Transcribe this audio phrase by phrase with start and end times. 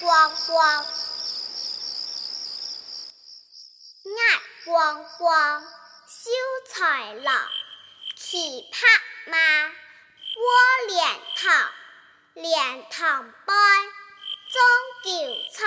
[0.00, 0.86] 光光，
[4.04, 4.14] 眼
[4.64, 5.62] 光光，
[6.06, 6.30] 秀
[6.68, 7.48] 才郎，
[8.16, 8.78] 骑白
[9.32, 9.68] 马，
[10.34, 11.72] 过莲塘，
[12.34, 13.56] 莲塘边
[14.52, 14.60] 种
[15.02, 15.10] 韭
[15.52, 15.66] 菜，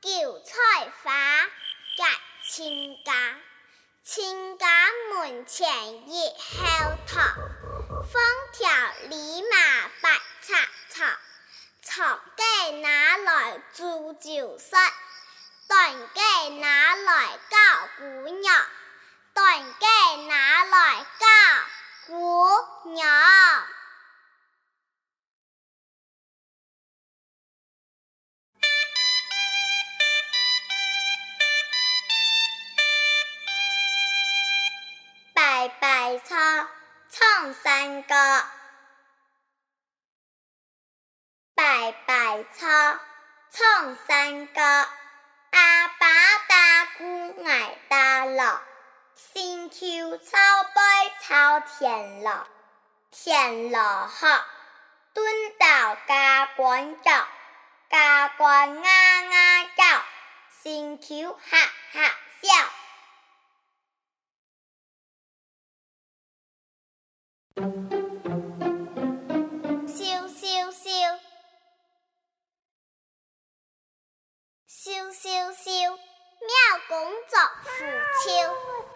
[0.00, 1.46] 韭菜花
[1.94, 2.04] 结
[2.42, 3.36] 亲家，
[4.02, 4.66] 亲家
[5.14, 7.20] 门前叶后桃，
[8.10, 8.22] 风
[8.54, 8.70] 调
[9.10, 11.04] 李马白插草。
[11.88, 14.74] 长街拿来煮酒食，
[15.68, 17.56] 短街拿来教
[17.96, 18.66] 姑娘，
[19.32, 19.86] 短街
[20.28, 21.26] 拿来教
[22.08, 23.08] 姑娘。
[35.32, 36.34] 白白草，
[37.08, 38.14] 唱山歌。
[41.56, 42.66] 白白草，
[43.50, 44.60] 唱山歌。
[44.60, 46.06] 阿爸
[46.46, 48.60] 打鼓爱打锣，
[49.14, 50.80] 新秋草背
[51.22, 52.46] 朝天落。
[53.10, 54.44] 天落好，
[55.14, 55.24] 蹲
[55.58, 57.26] 到家关角，
[57.88, 58.90] 家关啊
[59.24, 60.04] 啊叫，
[60.62, 61.56] 新秋哈
[61.92, 62.52] 哈笑。
[77.28, 77.84] 作浮
[78.22, 78.30] 秋，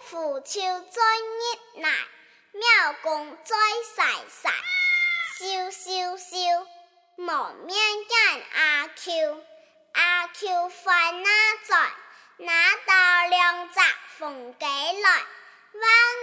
[0.01, 1.89] 浮秋在日来，
[2.53, 3.55] 妙公在
[3.95, 4.49] 晒晒。
[5.37, 6.67] 羞羞羞，
[7.15, 8.17] 莫面见
[8.53, 9.43] 阿 Q，
[9.93, 11.29] 阿 Q 快拿
[11.65, 11.75] 在，
[12.37, 13.79] 拿到两只
[14.17, 15.25] 凤鸡来，
[15.73, 15.81] 我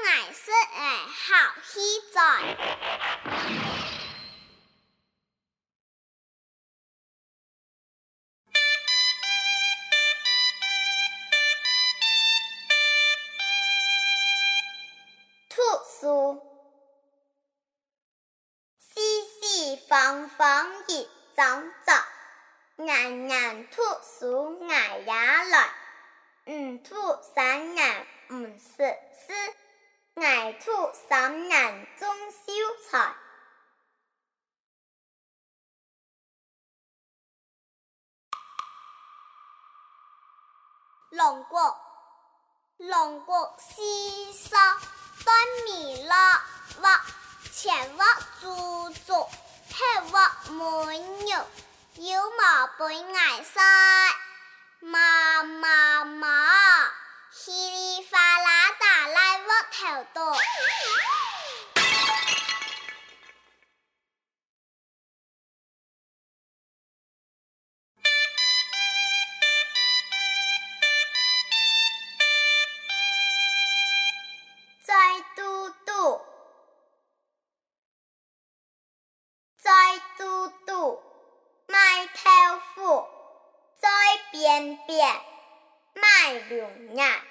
[0.09, 2.21] 爱食诶好喜在。
[16.01, 16.41] 书，
[18.79, 22.05] 细细方方一张张，
[22.77, 25.75] 年年读书爱呀来，
[26.53, 26.95] 唔读
[27.35, 29.33] 三年唔识字，
[30.15, 30.71] 爱读
[31.09, 32.53] 三年总秀
[32.89, 33.17] 才。
[41.11, 41.77] 龙过，
[42.77, 44.79] 龙过西沙。
[45.25, 45.37] 端
[45.67, 46.43] 米了，
[46.81, 46.89] 我
[47.53, 48.05] 前我
[48.41, 49.31] 祖祖，后
[50.13, 50.91] 我母
[51.25, 51.47] 牛，
[51.95, 53.61] 有毛背爱晒，
[54.81, 56.89] 妈妈妈，
[57.33, 60.37] 稀里哗啦打来我头多。
[84.41, 85.21] 边边
[85.95, 87.23] 卖龙眼，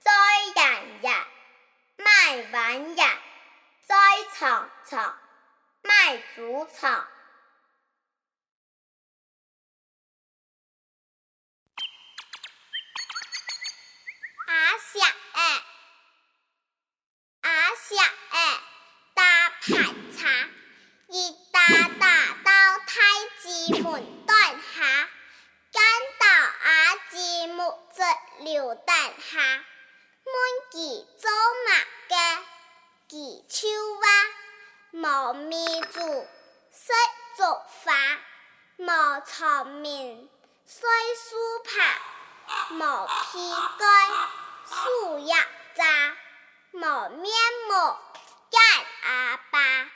[0.00, 0.10] 再
[0.56, 1.26] 圆圆
[1.98, 3.18] 卖弯圆，
[3.86, 3.94] 再
[4.34, 5.18] 长长
[5.82, 6.88] 卖竹草。
[14.46, 15.62] 阿下哎，
[17.42, 18.60] 阿下哎，
[19.14, 19.66] 打排
[20.16, 20.48] 茶，
[21.08, 23.02] 一打打到太
[23.42, 25.08] 极门断下。
[28.40, 30.34] 刘丹下，满
[30.70, 31.28] 地走
[31.66, 31.74] 马
[32.08, 32.44] 街，
[33.08, 34.06] 几秋蛙，
[34.92, 36.00] 毛米竹，
[36.70, 36.94] 色
[37.36, 38.18] 竹花，
[38.76, 40.28] 毛草棉，
[40.66, 43.86] 水树爬，毛皮盖，
[44.66, 45.34] 树叶
[45.74, 46.16] 渣，
[46.70, 47.32] 毛面
[47.68, 47.74] 目，
[48.50, 49.90] 干阿爸。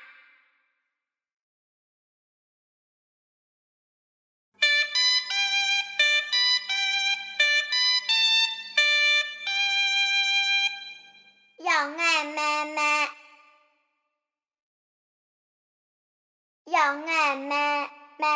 [16.93, 18.27] 有爱妹妹，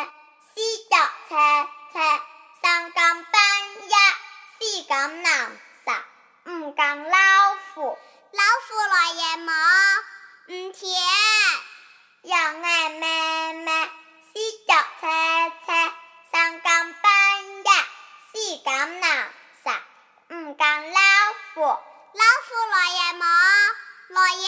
[0.55, 0.97] 四脚
[1.29, 1.35] 车
[1.93, 1.99] 车，
[2.59, 3.39] 三更半
[3.87, 3.95] 夜，
[4.57, 5.51] 四更南
[5.85, 6.03] 沙，
[6.45, 7.95] 五更老虎，
[8.31, 9.53] 老虎来也么？
[10.47, 10.91] 唔甜。
[12.23, 13.91] 有爱妹妹，
[14.33, 15.07] 四脚车
[15.67, 15.93] 车，
[16.31, 17.11] 三更半
[17.57, 17.71] 夜，
[18.33, 19.31] 四更南
[19.63, 19.83] 沙，
[20.31, 20.99] 五更老
[21.53, 21.61] 虎。
[21.61, 23.25] 老虎来也么？
[24.09, 24.47] 来也！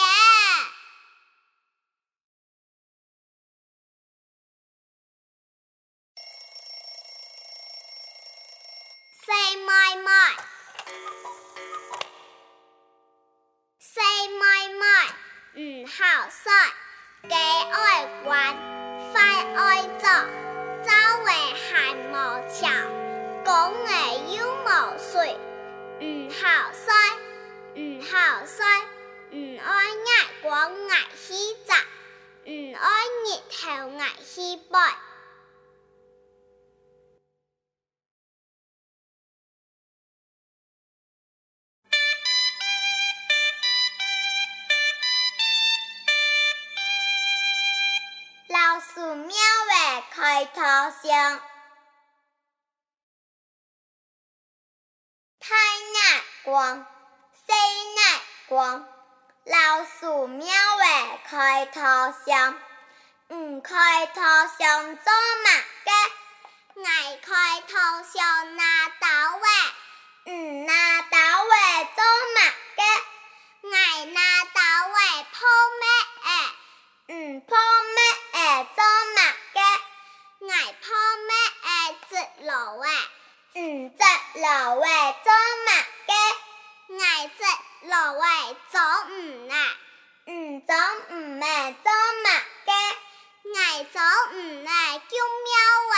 [9.89, 10.12] 妹妹，
[13.80, 14.00] 四
[14.39, 14.44] 妹
[14.75, 14.86] 妹
[15.56, 16.47] 唔好使，
[17.27, 18.56] 几爱玩，
[19.12, 19.19] 快
[19.56, 20.07] 爱做，
[20.86, 20.91] 周
[21.25, 21.27] 围
[21.65, 22.13] 还无
[22.50, 22.69] 桥，
[23.44, 23.89] 讲嘅
[24.38, 24.68] 又无
[25.00, 25.36] 水，
[26.01, 26.92] 唔好使，
[27.80, 28.62] 唔好使，
[29.35, 31.33] 唔爱爱光爱去
[31.65, 31.74] 摘，
[32.45, 33.57] 唔爱日头
[33.97, 35.08] 爱去拜。
[50.39, 50.62] 话开头
[51.01, 51.41] 声，
[55.39, 56.86] 太阳光，
[57.33, 58.88] 西眼光。
[59.44, 61.81] 老鼠喵话开头
[62.25, 62.57] 声，
[63.27, 64.21] 唔开头
[64.57, 65.12] 声做
[65.44, 65.91] 乜嘅？
[66.85, 67.74] 爱开头
[68.06, 69.07] 声拿刀
[69.39, 69.44] 话，
[70.31, 72.01] 唔拿刀话做
[72.38, 72.81] 乜嘅？
[73.74, 74.95] 爱拿刀话
[75.33, 75.38] 破
[75.81, 75.83] 咩？
[77.18, 78.00] 唔破咩？
[78.75, 79.33] 做乜
[80.59, 80.65] 嘅？
[80.65, 80.88] 爱破
[81.27, 81.33] 咩？
[82.09, 82.51] 直路
[82.81, 82.89] 诶，
[83.61, 84.03] 唔直
[84.39, 85.31] 路诶，做
[85.65, 85.69] 乜
[86.07, 86.11] 嘅？
[87.01, 87.44] 爱直
[87.88, 89.53] 路诶，做唔啊？
[90.25, 90.75] 唔做
[91.15, 92.27] 唔诶，做乜
[92.65, 92.71] 嘅？
[93.56, 94.01] 爱做
[94.33, 95.11] 唔诶，叫
[95.45, 95.53] 喵
[95.95, 95.97] 诶，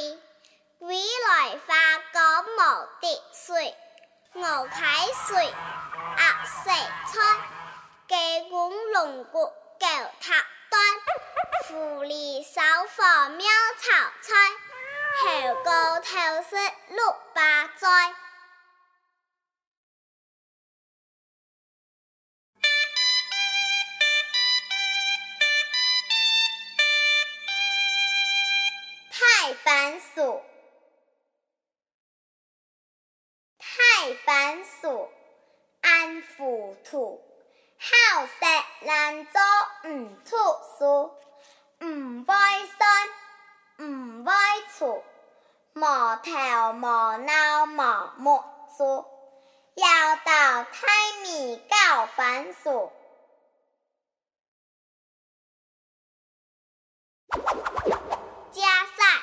[0.00, 0.29] Bye.
[34.10, 35.08] 太番薯，
[35.82, 37.22] 安糊涂，
[37.78, 39.40] 好食难做
[39.88, 40.36] 唔出
[40.76, 41.14] 书。
[41.78, 42.34] 唔会
[43.78, 44.32] 生，唔会
[44.76, 45.04] 厝，
[45.74, 48.42] 无头无脑无目
[48.76, 49.06] 珠，
[49.76, 52.90] 要到太米教番薯。
[58.50, 58.60] 加
[58.96, 59.22] 山，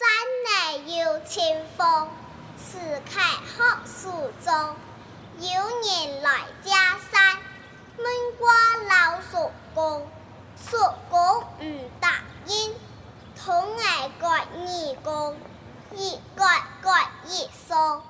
[0.00, 0.08] 山
[0.80, 2.08] 内有清风，
[2.56, 4.74] 四开好树中，
[5.40, 7.36] 有人来加山。
[7.98, 8.06] 闷
[8.38, 8.48] 瓜
[8.88, 10.08] 老鼠公，
[10.56, 10.78] 鼠
[11.10, 12.74] 公唔答应，
[13.44, 15.36] 同挨割二公，
[15.94, 16.46] 一割
[16.80, 16.90] 割
[17.26, 18.02] 一松。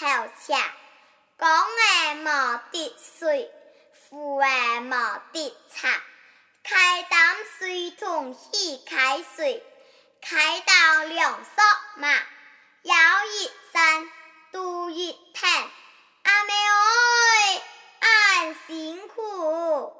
[0.00, 3.50] 讲诶无得水，
[3.92, 4.92] 富诶无
[5.32, 5.88] 得茶，
[6.62, 9.60] 开担水桶去开水，
[10.20, 11.64] 开到两索
[11.96, 12.08] 马，
[12.82, 12.94] 摇
[13.26, 14.08] 一山，
[14.52, 15.68] 渡一潭，
[16.22, 17.62] 阿妹哎，
[17.98, 19.97] 俺辛苦。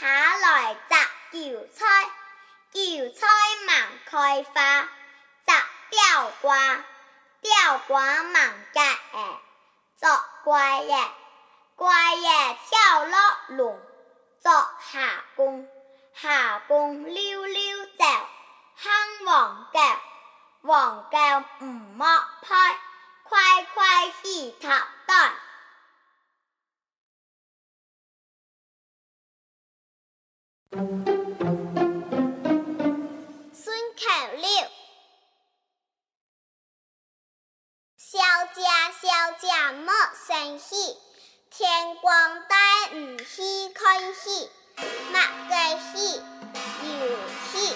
[0.00, 0.96] 下来摘
[1.32, 2.04] 韭菜，
[2.70, 3.26] 韭菜
[3.66, 3.76] 忙
[4.06, 4.88] 开花，
[5.44, 6.84] 摘吊瓜，
[7.40, 9.40] 吊瓜忙结叶，
[9.96, 10.08] 摘
[10.44, 11.10] 怪叶，
[11.74, 12.28] 怪叶
[12.70, 13.80] 跳落笼，
[14.40, 14.52] 摘
[14.92, 15.68] 下工，
[16.14, 18.04] 夏宫溜溜走，
[18.76, 19.80] 哼黄狗，
[20.62, 21.18] 黄狗
[21.64, 22.06] 唔莫
[22.42, 22.78] 拍，
[23.24, 24.68] 快快去头
[25.06, 25.32] 蛋。
[30.70, 30.84] 顺
[33.96, 34.04] 口
[34.36, 34.48] 溜：
[37.96, 38.18] 小
[38.54, 39.90] 家小家莫
[40.26, 40.94] 生气，
[41.50, 42.56] 天光大
[42.92, 44.50] 唔去看戏，
[45.10, 46.20] 马个戏
[46.84, 47.18] 有
[47.50, 47.74] 戏，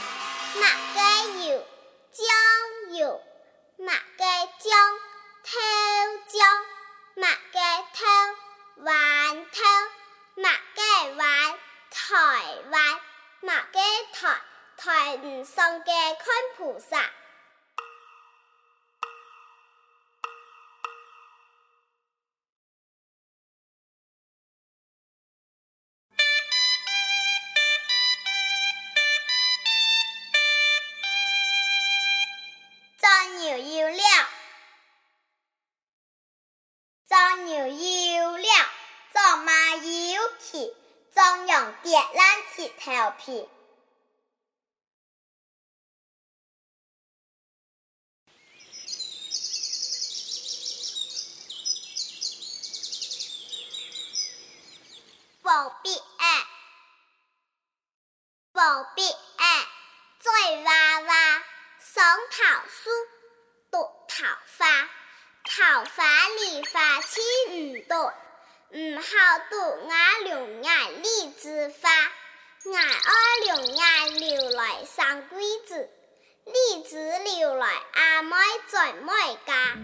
[0.61, 1.01] 马个
[1.49, 1.65] 有
[2.13, 2.27] 将
[2.99, 3.23] 有，
[3.79, 4.25] 马个
[4.59, 4.99] 将
[5.43, 5.59] 偷
[6.29, 6.67] 将，
[7.15, 7.59] 马个
[7.95, 8.05] 偷
[8.85, 9.63] 玩偷，
[10.37, 11.59] 马个玩
[12.13, 12.19] 台
[12.71, 13.01] 湾，
[13.41, 13.81] 马个
[14.13, 14.39] 台
[14.77, 16.27] 台唔上嘅看
[16.59, 17.11] 菩萨。
[32.99, 34.29] 做牛要了，
[37.09, 38.47] 做牛要了，
[39.15, 40.75] 做马要去，
[41.23, 43.49] 壮阳跌烂起头皮。
[55.43, 56.45] 宝贝爱，
[58.51, 59.05] 宝贝
[59.37, 59.67] 爱，
[60.19, 61.45] 嘴娃娃，
[61.79, 62.91] 上桃树，
[63.71, 64.27] 读桃
[64.59, 64.91] 花，
[65.45, 68.13] 桃花里花气唔多，
[68.75, 69.05] 唔好
[69.51, 71.91] 读我龙眼李子花，
[72.65, 75.91] 我二龙眼留来生贵子，
[76.47, 78.35] 李子留来阿妹
[78.69, 79.13] 在妹
[79.47, 79.77] 家。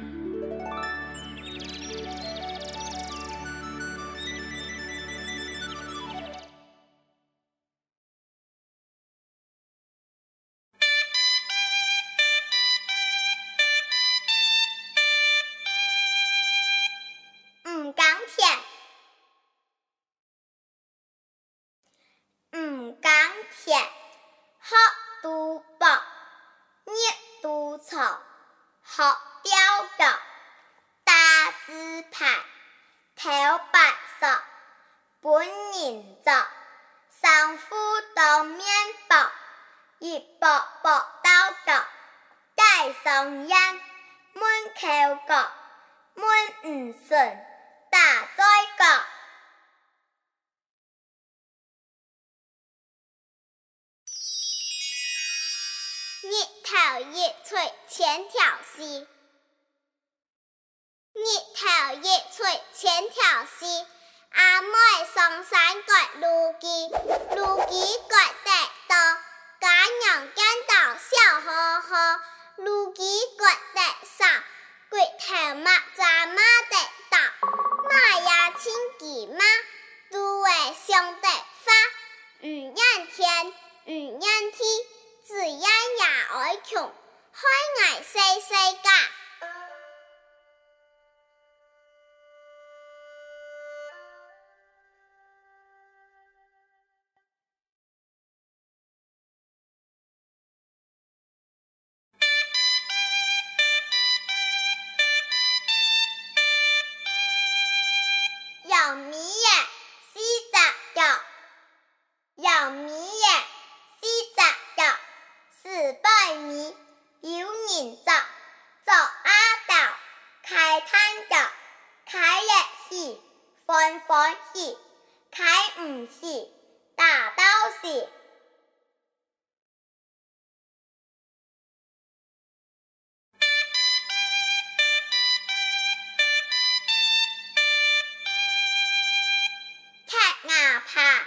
[140.89, 141.21] 踢牙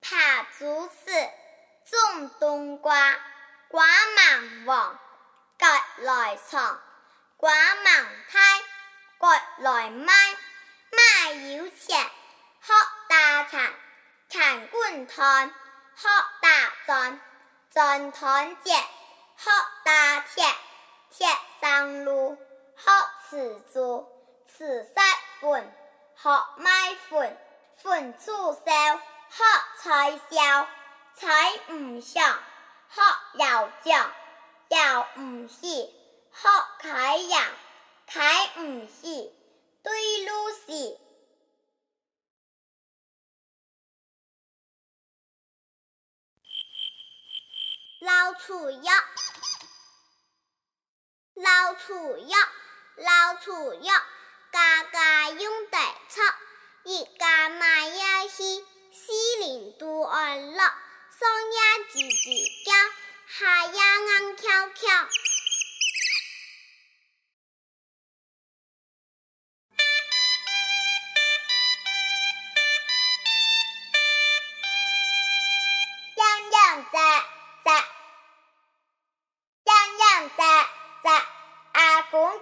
[0.00, 1.12] 爬，爬竹子，
[1.84, 3.20] 种冬瓜，
[3.68, 3.84] 瓜
[4.16, 4.98] 满黄，
[5.58, 5.66] 割
[5.98, 6.80] 来藏，
[7.36, 8.62] 瓜芒太，
[9.18, 10.14] 割来卖，
[10.90, 12.00] 卖有钱，
[12.62, 12.72] 学
[13.10, 13.74] 大砍，
[14.30, 15.54] 砍滚摊，
[15.94, 16.08] 学
[16.40, 17.20] 大钻，
[17.70, 19.50] 钻摊结，学
[19.84, 20.44] 大铁，
[21.10, 21.28] 铁
[21.60, 22.38] 上路，
[22.78, 22.90] 学
[23.28, 24.08] 瓷竹，
[24.46, 24.94] 瓷石
[25.42, 25.81] 本，
[26.16, 27.38] 学卖粉，
[27.76, 29.00] 粉煮烧，
[29.30, 29.44] 学
[29.78, 30.68] 彩烧，
[31.14, 32.38] 彩唔上，
[32.88, 33.02] 学
[33.34, 34.12] 摇奖，
[34.68, 37.50] 摇唔死，学开阳，
[38.06, 39.32] 开唔死，
[39.82, 40.98] 对路是。
[48.00, 48.92] 捞鼠药，
[51.34, 52.38] 捞鼠药，
[52.96, 53.94] 捞鼠药，
[54.50, 55.11] 嘎嘎。
[55.82, 56.22] 用得着，
[56.84, 58.42] 一家买呀去，
[58.92, 60.70] 四邻都安乐，上
[61.52, 62.72] 呀叽叽叫，
[63.26, 65.08] 下呀硬翘翘。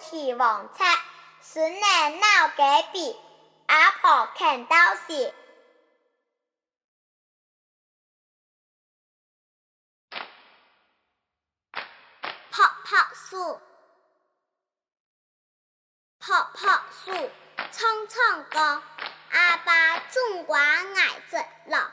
[0.00, 0.84] 起王车，
[1.40, 3.16] 孙奶闹隔壁，
[4.02, 5.34] 阿婆看到时，
[12.50, 13.60] 泡泡树，
[16.18, 17.30] 泡泡树，
[17.70, 18.82] 唱唱歌，
[19.32, 21.92] 阿爸种瓜爱子了，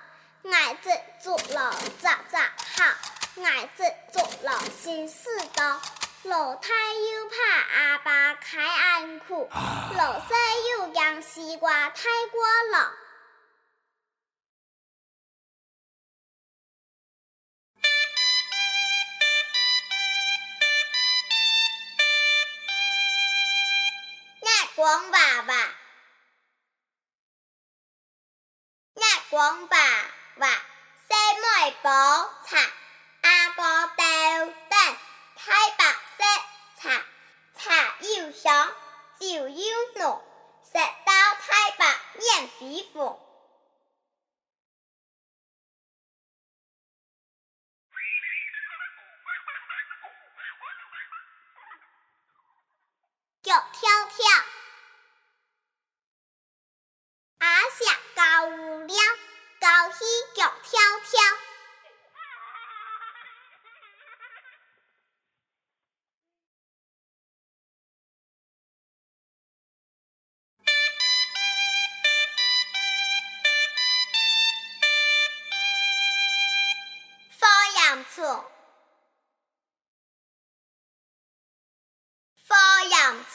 [0.50, 0.90] 爱子
[1.22, 3.84] 做了咋咋好，爱子
[4.14, 5.82] 做了心事多。
[6.28, 7.36] 老太又怕
[7.74, 8.62] 阿爸开
[9.00, 9.50] 眼苦，
[9.96, 10.38] 老三
[10.72, 12.42] 又养西瓜太过
[12.74, 12.92] 老。
[24.42, 25.54] 月光爸爸，
[28.96, 29.78] 月光爸
[30.40, 31.90] 爸，西梅宝
[32.46, 32.58] 茶，
[33.22, 34.98] 阿哥豆蛋，
[35.38, 36.07] 太白。
[38.28, 38.68] 茶茶又香，
[39.20, 39.66] 酒又
[39.96, 40.22] 浓，
[40.64, 41.86] 食到太白
[42.20, 43.20] 面皮肤。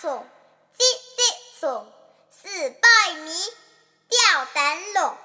[0.02, 0.26] 杨树，
[0.76, 0.82] 唧
[1.16, 1.92] 唧树，
[2.30, 3.32] 四百米，
[4.08, 5.16] 吊灯笼，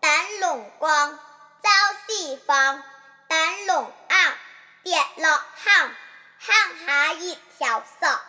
[0.00, 1.16] 灯笼光
[1.62, 1.70] 照
[2.08, 2.82] 四方，
[3.28, 4.36] 灯笼暗，
[4.82, 5.28] 跌落
[5.64, 5.94] 巷，
[6.40, 8.20] 巷下一条蛇，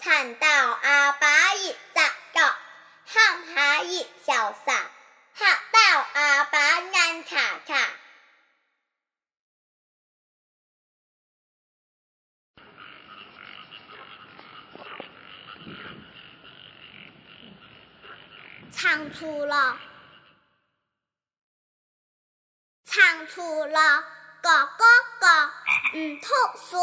[0.00, 1.78] 缠到阿爸一只
[2.32, 2.54] 脚，
[3.06, 4.72] 巷下一条蛇，
[5.34, 7.90] 吓到阿爸眼卡卡。
[18.82, 19.78] 唱出了，
[22.84, 24.02] 唱出了，
[24.42, 24.84] 哥哥
[25.20, 25.52] 哥，
[25.96, 26.26] 唔读
[26.58, 26.76] 书，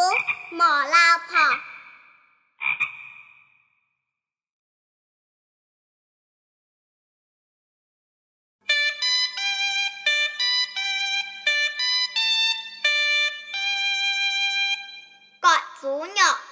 [0.55, 1.59] 冇老婆。
[15.41, 15.49] 割
[15.81, 16.48] 猪肉。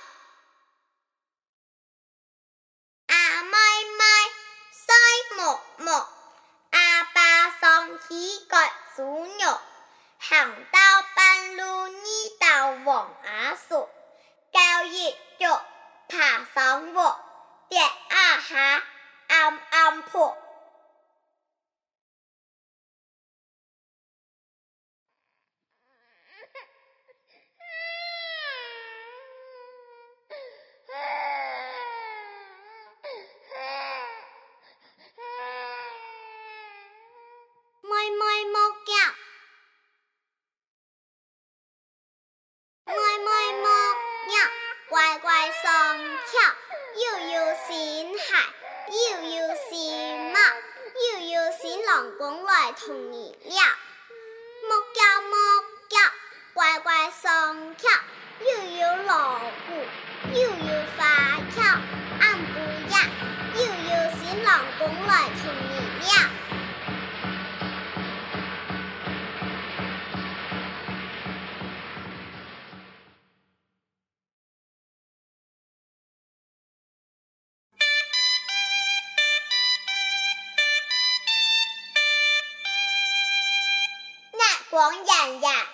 [84.77, 85.67] 光阳呀，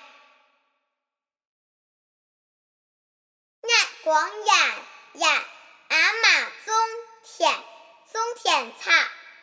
[3.62, 3.70] 月
[4.06, 4.58] 光阳
[5.16, 5.44] 呀，
[5.90, 6.74] 阿妈种
[7.22, 7.54] 田，
[8.14, 8.92] 种田茶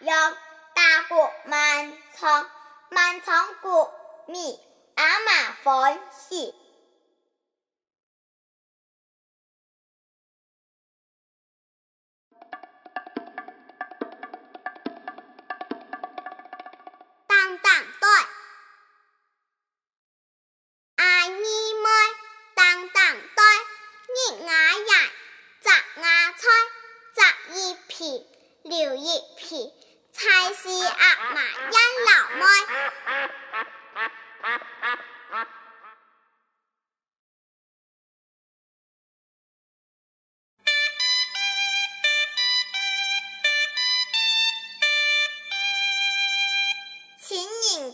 [0.01, 0.31] 要
[0.75, 2.51] 大过满仓，
[2.88, 3.92] 满仓过
[4.29, 4.59] 米，
[4.94, 6.55] 阿妈欢喜。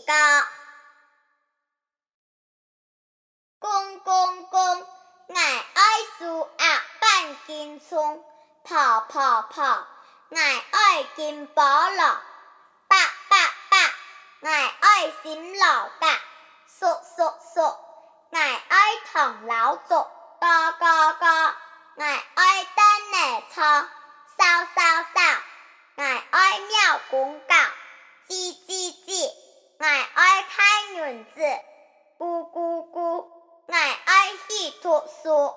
[0.07, 0.13] 高。
[3.59, 4.81] 公公公，
[5.27, 5.83] 我爱
[6.17, 8.23] 树啊，半斤葱，
[8.63, 9.85] 跑跑跑，
[10.29, 12.21] 我爱金菠萝，
[12.87, 13.37] 拔拔
[13.69, 13.77] 拔，
[14.39, 16.07] 我爱心老大，
[16.79, 17.77] 嗦嗦嗦，
[18.29, 21.55] 我爱唐老祖，高高高，
[21.95, 25.41] 我爱丹内草，扫扫扫，
[25.95, 27.55] 我爱妙公告，
[28.29, 29.46] 叽叽叽，
[29.79, 31.39] 我爱开园子，
[32.17, 33.27] 咕咕咕。
[33.67, 34.89] 我爱去读
[35.21, 35.53] 书。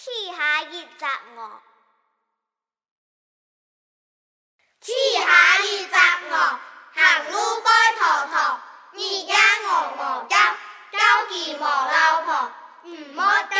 [0.00, 1.04] 天下一只
[6.30, 6.60] 鹅，
[6.92, 8.36] 行路该陀陀，
[8.92, 10.36] 二家鹅鹅叫，
[10.92, 10.98] 叫
[11.30, 11.93] 佢无老婆，
[12.86, 13.56] 唔好叫，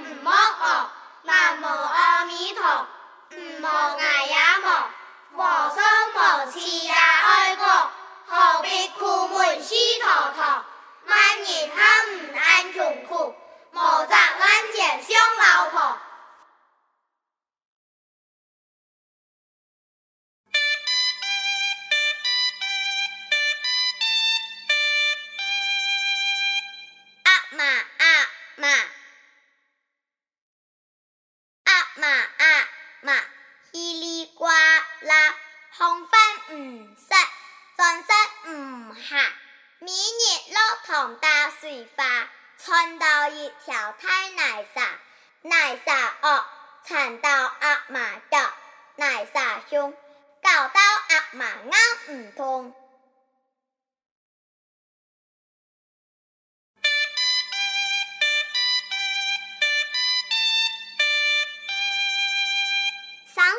[0.00, 0.32] 唔好
[0.64, 0.90] 恶。
[1.24, 2.86] 南无阿弥陀，
[3.30, 7.66] 唔无爱也无，和尚无慈也爱国，
[8.26, 10.64] 何必苦闷思坨坨？
[11.06, 13.34] 万人堪唔爱穷苦，
[13.72, 15.98] 无责万钱相老婆。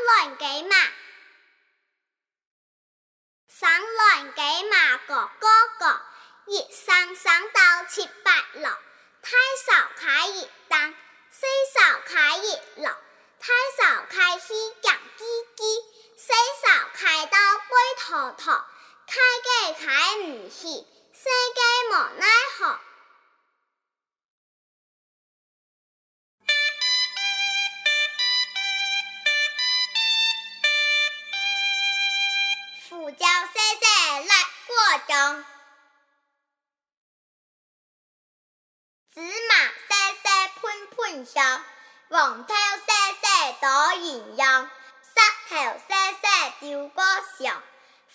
[0.06, 0.76] 上来几马，
[3.48, 5.48] 上来几马个哥
[5.80, 6.02] 哥，
[6.46, 8.70] 一生生到七八六，
[9.24, 9.32] 太
[9.66, 10.94] 少开一单，
[11.32, 12.96] 细少开一六，
[13.40, 15.24] 太少开去讲叽
[15.58, 15.84] 叽，
[16.16, 18.64] 细少开到龟头头，
[19.08, 22.28] 开鸡开唔起，细鸡莫奈
[22.60, 22.80] 何。
[34.96, 35.44] 来过江，
[39.14, 40.28] 芝麻细细
[40.62, 41.66] 喷喷香，
[42.10, 44.70] 黄头细细多营养，
[45.04, 45.10] 石
[45.50, 47.04] 头细细丢个
[47.38, 47.62] 笑，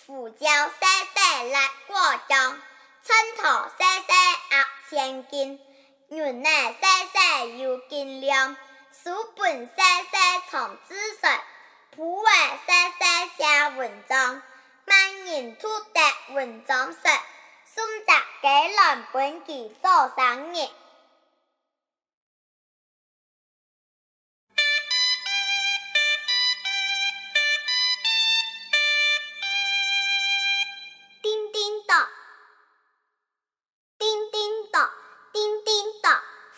[0.07, 0.75] 胡椒细
[1.13, 1.95] 细来过
[2.27, 2.59] 江，
[3.03, 4.13] 衬托细细
[4.49, 5.59] 压千斤，
[6.07, 6.79] 牛奶细
[7.13, 8.57] 细有斤两，
[9.03, 11.19] 书本细细藏知识，
[11.91, 13.03] 普话细细
[13.37, 14.41] 写文章。
[14.91, 16.99] 万人突得文章识，
[17.63, 18.05] 送集
[18.41, 20.55] 几两本记做生日。
[31.21, 31.95] 叮叮咚，
[33.97, 34.89] 叮叮咚，
[35.31, 36.11] 叮叮咚，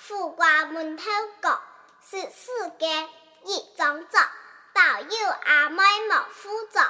[0.07, 1.03] 苦瓜门头
[1.39, 1.61] 角，
[2.01, 3.07] 是世界
[3.43, 4.17] 一张纸，
[4.73, 6.81] 导游阿妹莫负责。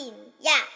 [0.00, 0.66] 上平呀。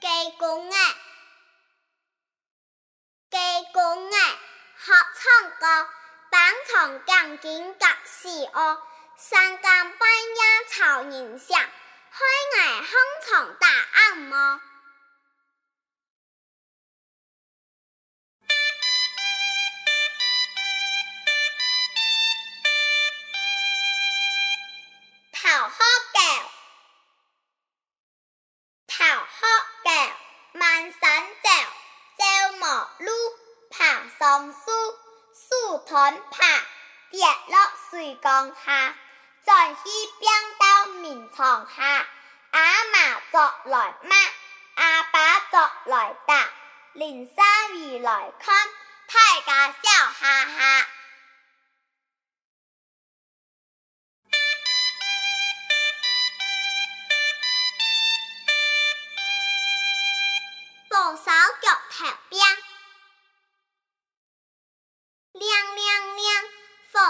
[0.00, 0.94] 鸡公哎，
[3.30, 3.38] 鸡
[3.72, 4.38] 公哎，
[4.76, 5.88] 学唱歌，
[6.30, 8.82] 扮唱钢琴格西哦。
[9.18, 12.92] 三更半夜吵人响，开眼哼
[13.24, 14.60] 床打暗猫。
[38.36, 38.94] 水缸下，
[39.44, 42.06] 在西边到面床下，
[42.50, 44.14] 阿妈作来骂，
[44.74, 46.46] 阿爸作来打，
[46.92, 48.54] 林山围来看，
[49.06, 50.86] 大家笑哈哈。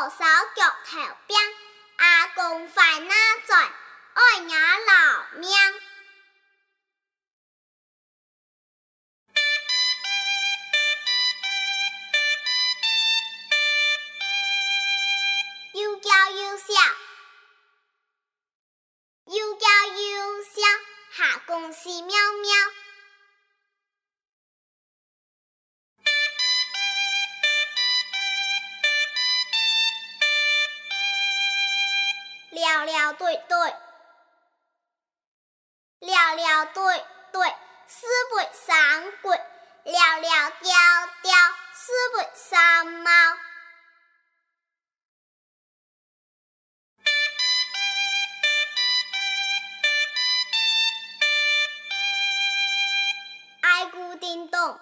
[0.09, 1.55] 手脚头边，
[1.97, 3.15] 阿公快拿
[3.47, 3.73] 转，
[4.15, 5.51] 爱伢老命。
[15.75, 16.65] 又叫又笑，
[19.27, 20.63] 又叫又笑，
[21.13, 22.16] 下公司喵
[32.87, 32.97] 喵。
[32.97, 33.75] 聊聊对对，
[35.99, 37.55] 聊聊对对，
[37.89, 39.37] 四背三鬼，
[39.85, 40.73] 聊聊调
[41.23, 41.35] 调，
[41.75, 43.11] 四背三猫。
[53.63, 54.81] 爱古叮咚，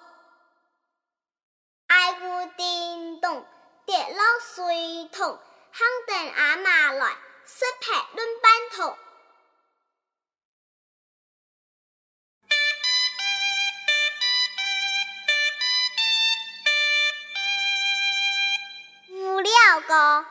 [1.87, 3.47] 爱古叮咚，
[3.87, 5.41] 跌落水桶，
[5.73, 7.17] 喊等阿妈来。
[7.47, 8.99] 失劈论班头，
[19.11, 20.27] 无聊个，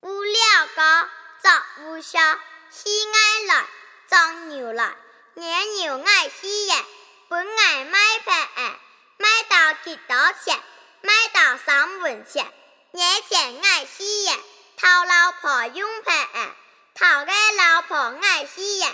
[0.00, 1.08] 无聊个，
[1.40, 2.20] 早无笑，
[2.68, 3.66] 喜爱来，
[4.08, 4.94] 装牛来，
[5.36, 6.84] 野牛爱喜耶，
[7.30, 8.78] 本爱买皮诶，
[9.16, 10.62] 买到几多钱？
[11.00, 12.52] 买到三文钱。
[12.94, 14.32] 眼前爱喜耶，
[14.76, 16.54] 讨老婆用皮诶，
[16.94, 18.86] 讨个老婆爱喜耶，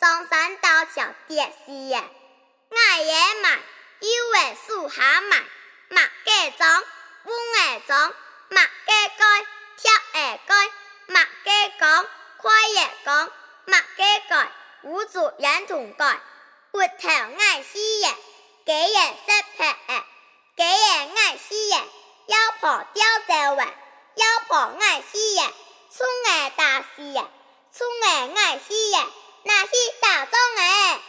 [0.00, 2.02] 上山到桥跌死耶，
[2.70, 3.60] 爱也买，
[4.00, 5.40] 有诶树下买，
[5.88, 6.84] 马家装，
[7.22, 8.12] 温诶装，
[8.48, 10.70] 马家盖，跳诶盖，
[11.06, 12.06] 马家讲，
[12.38, 13.30] 快也讲，
[13.66, 14.50] 马家盖，
[14.82, 16.18] 五足人同盖，
[16.72, 18.16] 骨头爱喜耶，
[18.66, 20.04] 几人识皮诶，
[20.56, 21.84] 几人爱喜耶。
[22.26, 23.68] 妖婆吊在碗，
[24.14, 25.52] 妖婆爱喜呀，
[25.90, 27.28] 葱爱大喜呀，
[27.70, 29.06] 葱爱爱喜呀，
[29.42, 31.00] 那是大葱哎。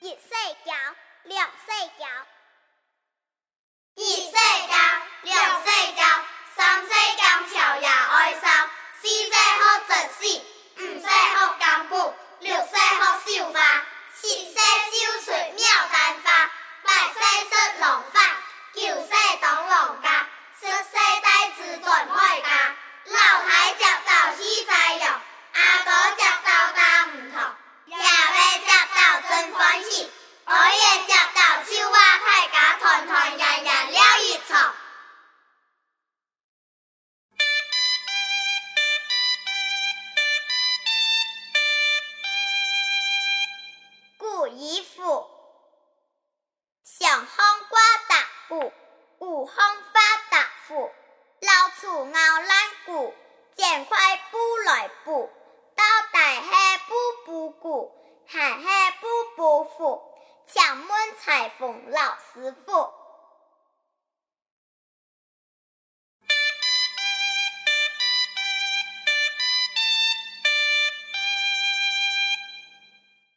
[0.00, 0.72] 一岁交，
[1.24, 2.06] 两岁交，
[58.28, 60.02] 下下布布服，
[60.48, 60.88] 墙门
[61.20, 62.92] 裁缝老师傅。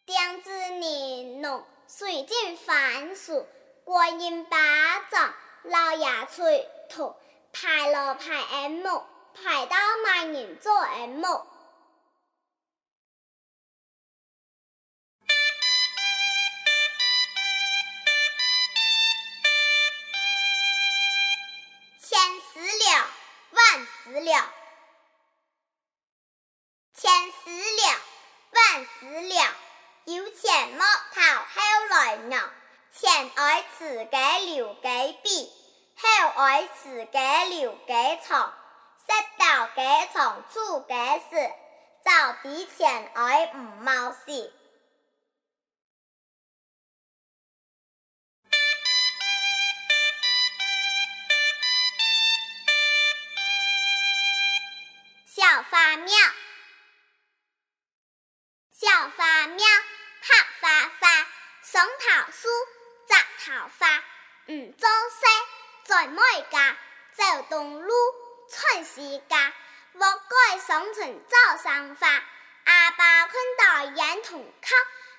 [0.08, 3.48] 丁子年农，水晶番薯，
[3.86, 4.58] 观音巴
[5.12, 7.16] 掌，老爷吹头，
[7.54, 8.88] 排罗排 M，
[9.36, 11.49] 排到万人做 M。
[33.78, 34.90] 自家留家
[35.24, 35.52] 避，
[35.96, 38.54] 孝爱自家留家藏，
[38.98, 41.26] 识道家藏处家事，
[42.04, 44.54] 早知前爱唔冒事。
[55.28, 56.14] 小发庙。
[64.50, 65.30] 唔做声，
[65.84, 66.76] 在每家
[67.14, 67.94] 走东路，
[68.50, 69.54] 穿西家，
[69.94, 72.08] 我该上村早上花。
[72.64, 74.76] 阿爸看到烟筒口，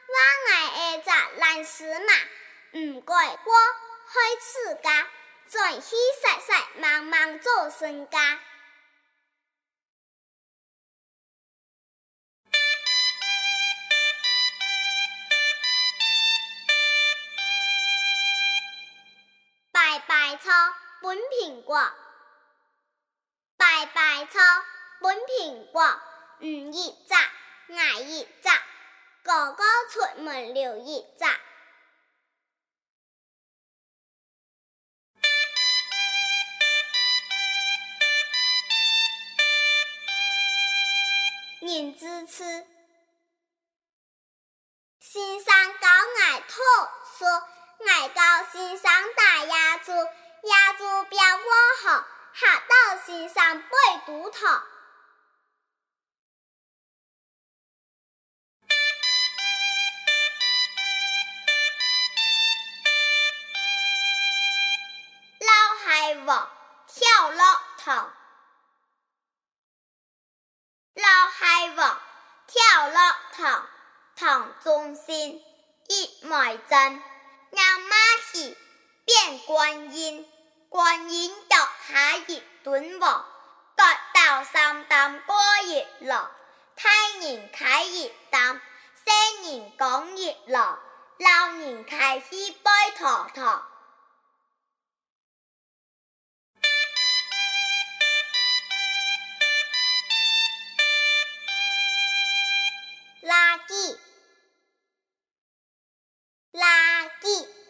[0.08, 3.52] 我爱一只烂死马，唔怪我
[4.08, 5.06] 开始家，
[5.46, 8.40] 在稀晒晒忙忙做孙家。
[21.70, 21.80] 果。
[23.56, 24.40] 拜拜草，
[25.00, 26.00] 本苹果。
[26.40, 27.14] 唔一只，
[27.72, 28.48] 挨一只。
[29.22, 31.24] 哥哥出门留一只。
[41.60, 42.66] 人之次，
[44.98, 46.54] 先生教挨土
[47.16, 47.48] 说。
[47.86, 49.92] 爱到先生打鸭子，
[50.42, 53.66] 鸭子表窝好，吓到心上背
[54.06, 54.46] 肚头。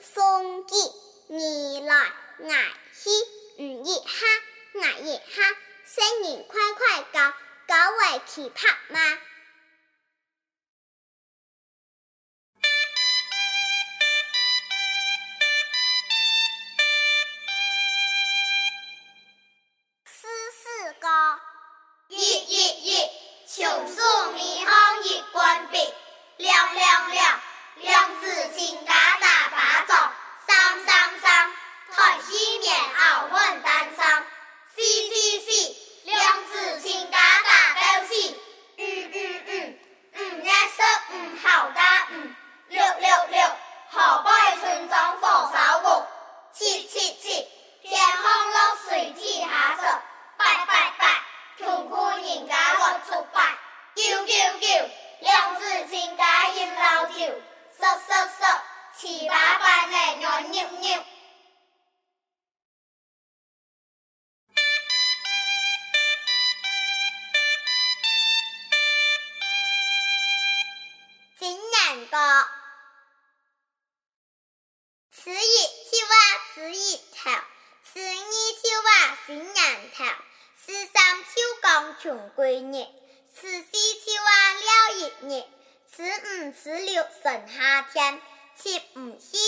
[0.00, 0.74] 送吉，
[1.28, 1.94] 你来
[2.48, 3.10] 挨喜，
[3.58, 4.26] 唔一哈
[4.82, 7.32] 挨一哈，新年快快到，
[7.66, 9.18] 搞为奇葩吗？
[72.10, 72.48] 年歌。
[75.12, 76.14] 吃一秋娃
[76.54, 77.30] 吃一头，
[77.84, 80.04] 吃二秋娃新年头，
[80.64, 82.86] 吃三秋刚穷归日，
[83.34, 85.44] 吃四秋娃了一日，
[85.94, 88.20] 吃五吃六剩夏天。
[88.56, 89.38] 七唔喜，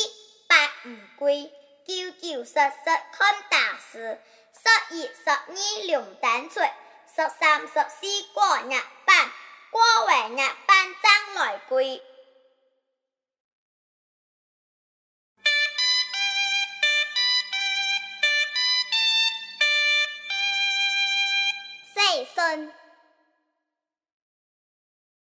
[0.48, 1.52] 八唔归，
[1.86, 4.18] 九九十十看大事，
[4.54, 6.72] 十一十二两单锤，
[7.14, 9.30] 十三十四过日班，
[9.70, 12.02] 过完日班张来归。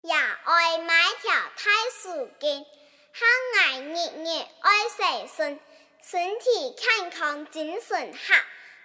[0.02, 2.66] 也爱买条太树根。
[3.14, 3.26] 哈
[3.58, 5.60] 爱日日爱洗身，
[6.02, 8.34] 身体健康精神好，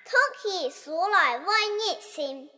[0.05, 2.51] 托起书来温热心。